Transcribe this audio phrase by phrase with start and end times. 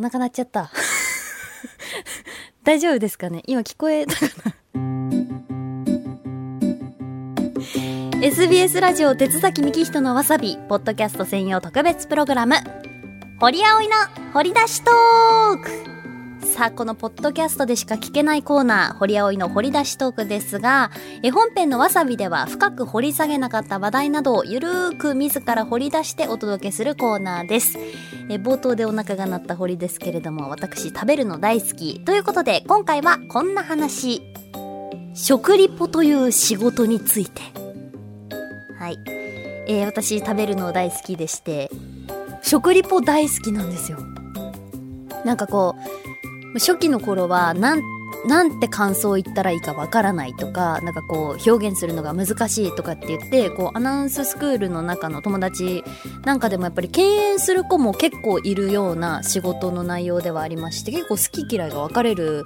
[0.00, 0.70] お腹鳴っちゃった。
[2.64, 3.42] 大丈夫ですかね？
[3.46, 4.54] 今聞こえたかな
[8.22, 12.54] ？SBS ラジオ鉄崎幹人のわさびポッドキャスト専用特別プログラム
[13.40, 13.94] 堀葵の
[14.32, 15.99] 掘り出しトーク。
[16.50, 20.90] さあこのポッドキャストでしか聞けないコーナー堀葵の掘り出しトークですが
[21.22, 27.78] え本編のわさびでは深く掘り下げなかった話題などをゆるーく自ら掘り出してお届けするコーナーです。
[28.28, 34.20] え冒頭でお腹が鳴った堀ですけれども私食べるの大好きということで今回はこんな話。
[35.14, 37.42] 食リポという仕事について。
[38.78, 38.98] はい、
[39.68, 41.70] えー私食べるの大好きでして。
[42.42, 43.98] 食リポ大好きなんですよ。
[45.24, 46.09] なんかこう
[46.54, 47.82] 初期の頃はなん
[48.26, 55.84] なんて感想を言ったらいいかわからないとか、なんかこう表現するのが難しいとかって言って、こうアナウンススクールの中の友達
[56.24, 62.44] なんかでもやっぱり敬遠する子も結構いるような仕事の内容ではありまして、結構好き嫌いが分かれる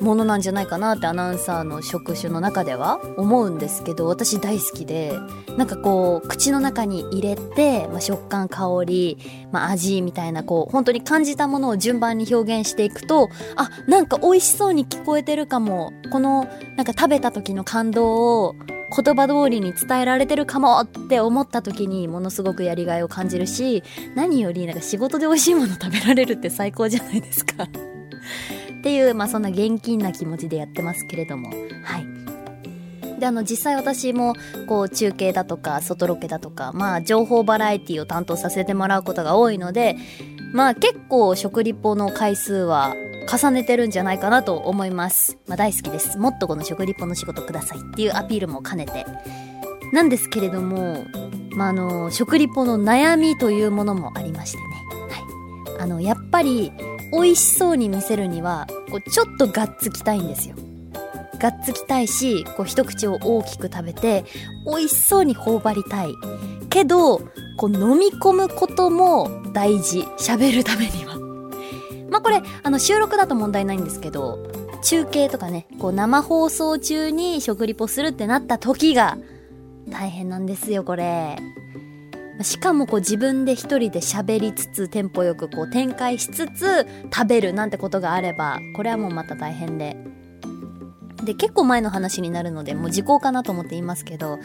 [0.00, 5.18] ものなんじゃないかなってアナウンサーの職種の中では思うんですけど私大好きで
[5.56, 9.18] なんかこう口の中に入れて、まあ、食感香り、
[9.52, 16.44] まあ、味みたいなこう本当に感じたものを順番に表現していくとあなんか美味しそうに聞こえてるかもこの
[16.76, 18.54] なんか食べた時の感動を
[18.90, 23.84] 言葉通りに伝えられてるかもって思った時にものすごくやりがいを感じるし
[24.16, 27.68] 何よりなんか仕事で美味しいもの食べられるって最高じゃないですか。
[28.80, 31.50] っていう、まあそんな現金な気持ちでやってますけれども。
[31.84, 32.20] はい。
[33.20, 34.34] で、あの、実際私も、
[34.66, 39.96] こう、中継だとか、外ロケだとか、まあ、情報バラエティを担当させてもらうことが多いので、
[40.54, 42.94] まあ、結構、食リポの回数は、
[43.30, 45.38] 重ねてるんじゃないかなと思います。
[45.46, 46.18] まあ、大好きです。
[46.18, 49.04] もっとこの食リポの仕事くださいっていうアピールも兼ねて。
[49.92, 51.04] なんですけれども、
[51.50, 54.64] まあ、あの、食リポの悩みというものもありましてね。
[55.10, 55.82] はい。
[55.82, 56.72] あの、やっぱり、
[57.12, 60.56] 美味しそうに見せるには、こう、ちょっとがっつきたいんですよ。
[61.38, 64.24] がっつきたいし、こう、一口を大きく食べて、
[64.66, 66.14] 美味しそうに頬張りたい。
[66.68, 67.18] けど、
[67.56, 70.00] こう、飲み込むことも大事。
[70.18, 71.16] 喋るためには。
[72.10, 74.38] まあ、これ、あの、収録だと問題ないんですけど、
[74.82, 79.18] 中継とかね、こう、生放送中に食リポするってなった時が、
[79.88, 81.36] 大変なんですよ、これ。
[82.42, 89.96] しかもこう自分で一人で喋りつつテンポよくこう展開しつつ食べるなんてことがあればこれはもうまた大変で。
[91.24, 94.38] で結構前の話になるのでもう時効かなと思って言いますけど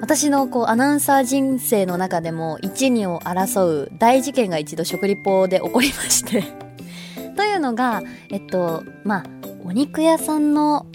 [0.00, 6.44] 私のこうアナウンサー人生の中でも一二を争う大事件が一度食リポで起こりまして。
[7.36, 9.24] というのがえっとまあ
[9.64, 10.86] お肉屋さんの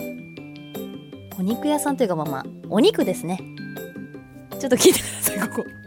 [1.40, 3.40] お肉屋さんというかまあまあお肉ですね。
[4.60, 5.81] ちょっと聞いてくださいここ。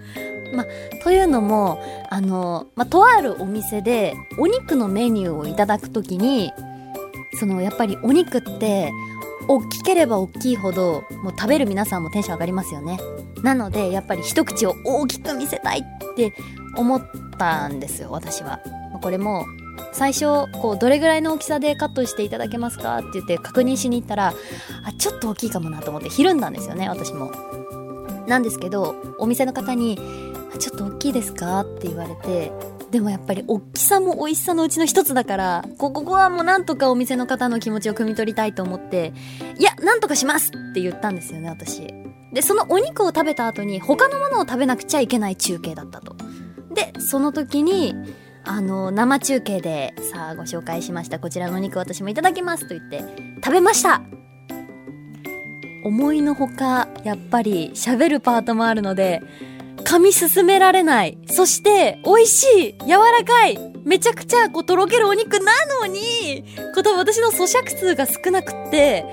[0.54, 0.64] ま、
[1.02, 6.52] というのも、あの、ま、とあるお店でお肉のメニューをいただくときに、
[7.38, 8.90] その、やっぱりお肉って、
[9.46, 12.98] 大きければ大きいほど、もう食べる皆さんもテンション上がりますよね。
[13.42, 16.32] なので、やっぱり一口を大きく見せたいって
[16.76, 17.02] 思っ
[17.38, 18.60] たんですよ、私は。
[18.92, 19.44] まこれも、
[19.92, 22.98] 最初、こう、どれぐらいの大きさでカットしていただけますか？
[22.98, 24.32] って言って確認しに行ったら、
[24.86, 27.30] あ、ちょっと大きいかもなと思ってひるんだんですよね、私も。
[28.26, 29.98] なんですけど、お店の方に、
[30.58, 31.60] ちょっと大きいですか？
[31.60, 32.52] って言われて、
[32.90, 39.12] でもやっぱり大きさも美味しさのうちの一つだから、ここはもうなんとかお店の方の気持ちを汲み取りたいと思って、
[39.58, 41.86] いや、なんとかしますって言ったんですよね、私。
[42.32, 46.16] で、そのお肉を食べた後に他のものを食べなくちゃいけない中継だったと。
[46.74, 47.94] で、その時に、
[48.44, 53.02] あの、生中継で、さあご紹介しました、こちらのお肉私もいただきますと言って、
[53.42, 54.02] 食べました
[55.84, 59.22] 思いのほか、やっぱり喋るパートもあるので、
[59.84, 61.18] 噛み進められない。
[61.26, 69.04] そして、美味しい柔らかいめちゃくちゃ、こう、とろけるお肉なのに、こう、多分私の咀嚼数が少なくって、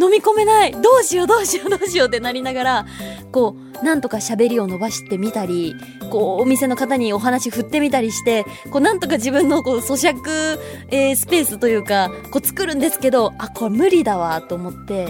[0.00, 2.86] 飲み込めないどうしようどうしようどうしようってなりながら、
[3.30, 5.74] こう、なんとか喋りを伸ばしてみたり、
[6.10, 10.58] こう、お店の方にお話振ってみたりして、こう、なんとか自分のこう、咀嚼、
[10.88, 15.08] えースペースというか、こう、作るんですけど、あ、これ無理だわ、と思って、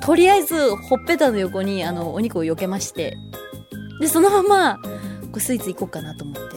[0.00, 3.16] とりあえず、ほっぺたの横に、あの、お肉を避けまして、
[4.00, 4.78] で、そのまま、
[5.32, 6.56] こうスイーツ行こうかなと思って、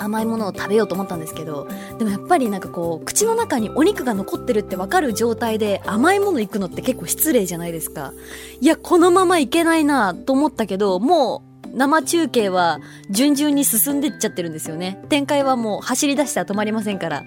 [0.00, 8.12] 甘いものを食べようと思ったんですけど、でもやっぱりなんかこう、口の中にお肉が残ってるってわかる状態で甘いもの行くのって結構失礼じゃないですか。
[8.60, 12.80] いや、このままいけないなと思ったけど、もう、生中継は
[13.10, 15.02] 順々に進んでっちゃってるんですよね。
[15.08, 17.24] 展開はもう走り出したら止まりませんから。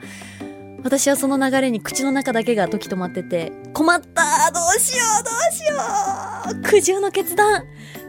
[0.84, 7.66] 私はその流れに口の中だけが時止まってて、困ったどうしようどうしよう苦渋の決断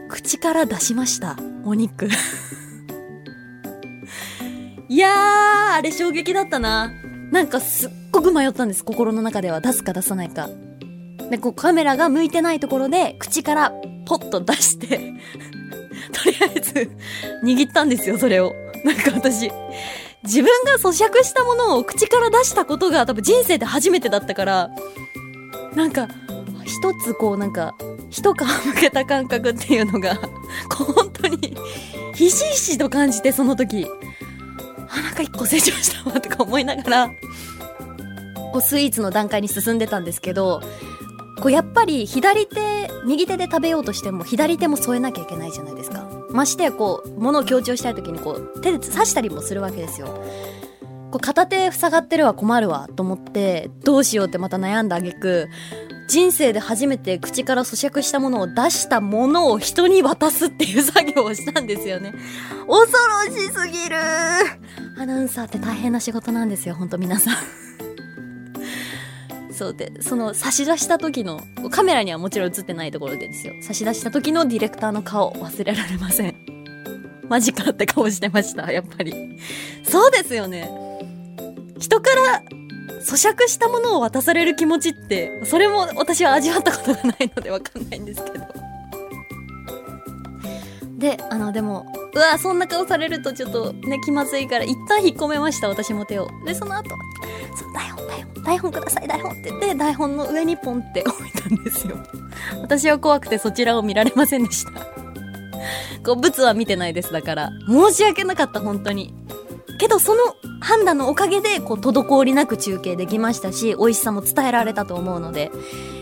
[0.09, 1.37] 口から出しました。
[1.65, 2.07] お肉。
[4.89, 6.91] いやあれ衝撃だったな。
[7.31, 9.59] なんかすっごく迷ったんです、心の中では。
[9.61, 10.49] 出すか出さないか。
[11.31, 13.73] で、こうカメラが向いてないところで、口から
[14.05, 14.87] ポッと出して
[16.13, 16.91] とりあえず、
[17.43, 18.53] 握ったんですよ、それを。
[18.83, 19.51] なんか私、
[20.23, 24.69] 自分が咀嚼したものを口から出したことが多分人生で初めてだったから、
[25.75, 26.07] なんか、
[26.73, 27.75] 一つこうなんか、
[28.09, 30.15] 一皮むけた感覚っていうのが、
[30.73, 31.55] 本当に、
[32.15, 33.87] ひしひしと感じてその時、
[34.89, 37.09] あ、なんか一個成長したわとか思いながら、
[38.51, 40.61] こうスイーツの段階に進んでたんですけど、
[41.41, 46.07] こうやっぱり左手、右手で食べようとしても左手も添えなきゃいけないじゃないですか。
[46.31, 50.07] ましてやこう、物を強調したい時にこう、手で刺したりもするわけですよ。
[51.11, 55.47] こう片手塞がってるわ困るわと思って、どうしようってまた悩んだ挙句、
[56.07, 62.13] 人生で初めて口から咀嚼したものを出したものを人に渡すっていう作業をしたんですよね。
[62.67, 62.87] 恐ろ
[63.35, 63.95] しすぎる
[64.97, 67.35] アナウンサーって大変な仕事なんですよ、ほんと皆さん。
[69.53, 71.39] そうで、その差し出した時の、
[71.69, 73.53] カメラにはもちろん映ってないところでですよ。
[73.61, 76.35] 差し出した時のディレクターの顔忘れられません。
[77.29, 79.39] マジかって顔してました、やっぱり。
[79.83, 80.69] そうですよね。
[81.79, 82.43] 人から
[83.03, 88.45] 咀嚼したものを渡される気持ちって、それも私は味わったことがないのでわかんないんですけど。
[90.97, 96.29] で、あの、でも、うわ、そんな顔されるとちょっとね、気まずいから、一旦引っ込めました、私も手を。
[96.45, 96.91] で、その後、
[97.57, 101.97] そう、台本、台本、台本ください、台本って言って、台本の上にポンって置いたんですよ。
[102.61, 104.71] 私は怖くてそちらを見られませんでした。
[106.05, 107.49] こう、物は見てないです、だから。
[107.67, 109.13] 申し訳なかった、本当に。
[109.77, 115.51] けど、その判断のおかげで、こう、滞りなく中継できましたし、美味しさも伝えられたと思うので、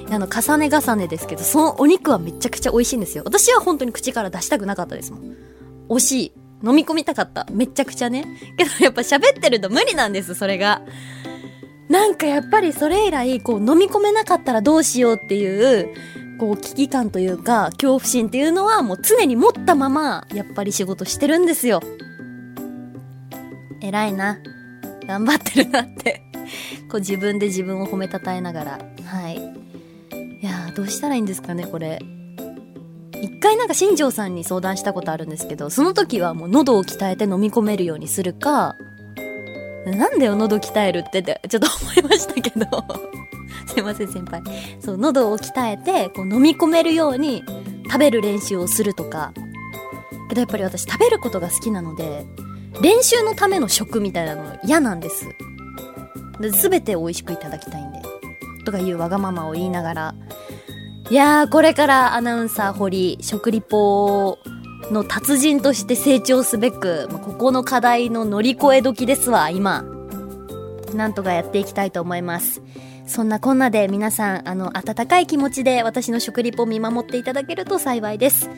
[0.09, 3.23] あの、重ね重ねですけど、そのお肉はめちゃくちゃ美味しいんですよ。
[3.25, 5.35] 私は本当に口から出したくなかったですもん。
[5.89, 6.33] 惜しい。
[6.63, 7.47] 飲み込みたかった。
[7.51, 8.25] めちゃくちゃね。
[8.57, 10.81] けどやっぱ喋ってると無理なんです、それが。
[11.89, 15.94] なんかやっぱりそれ以来、こう飲み込めなかったらどうしようっていう、
[16.39, 21.81] こう危機感というか、恐怖心っていうのはもう常に持ったまま、やっぱり仕事してるんですよ。
[23.81, 24.39] 偉いな。
[25.07, 26.22] 頑張ってるなって
[26.89, 28.80] こう自分で自分を褒めたたえながら。
[29.06, 29.36] はい。
[29.36, 32.00] いやー、どうしたらいいんですかね、これ。
[33.22, 38.75] 一回なんか新庄さんに相談したことあるんですけど、その時はもう喉を鍛えて飲み込めるようにするか、
[39.86, 42.66] なんだよ、喉鍛えるってって、ちょっと思いましたけど
[43.68, 44.42] すいません、先輩。
[44.80, 47.44] そう、喉を鍛えて、こう飲み込めるように
[47.86, 49.33] 食べる練習をするとか。
[50.30, 52.25] けどやっぱり私食べることが好きなので、
[52.79, 55.25] 練習のための食みたいなの嫌なんです。
[56.53, 58.01] すべて美味しくいただきたいんで。
[58.65, 60.15] とかいうわがままを言いながら。
[61.09, 64.38] いやー、これからアナウンサー堀、食リポ
[64.91, 69.83] の達人として成長すべく、ここの課題の乗り越え時ですわ、今。
[70.94, 72.62] なんとかやっていきたいと思います。
[73.06, 78.50] そんなこんなで皆さん、あの、温かい気持ちで私の食リポを見守っていただけると幸いです。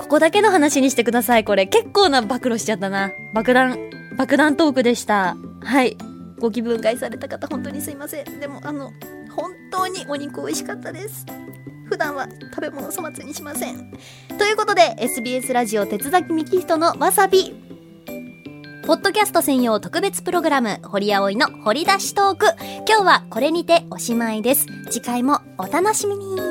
[0.00, 1.66] ここだけの話にしてください、これ。
[1.66, 3.12] 結構な暴露しちゃったな。
[3.34, 3.78] 爆弾、
[4.16, 5.36] 爆弾トークでした。
[5.62, 5.96] はい。
[6.38, 8.40] ご気分害された方、本当にすいません。
[8.40, 8.92] でも、あの、
[9.36, 11.26] 本当にお肉美味しかったです。
[11.84, 13.92] 普段は食べ物粗末にしません。
[14.38, 17.54] ということで、SBS ラジオ鉄崎幹人のわさび。
[18.86, 22.46] ポッドキャスト専用特別プログラム、堀葵の掘り出しトーク。
[22.88, 24.66] 今日はこれにておしまいです。
[24.90, 26.49] 次回もお楽しみに。